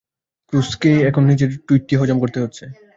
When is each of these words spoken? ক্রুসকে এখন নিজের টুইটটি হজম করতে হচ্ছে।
ক্রুসকে 0.53 0.91
এখন 1.09 1.23
নিজের 1.25 1.49
টুইটটি 1.67 1.93
হজম 1.95 2.17
করতে 2.19 2.37
হচ্ছে। 2.43 2.63